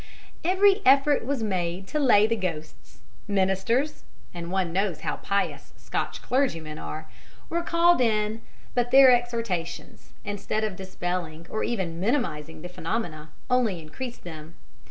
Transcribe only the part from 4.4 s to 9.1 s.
one knows how pious Scotch clergymen are were called in, but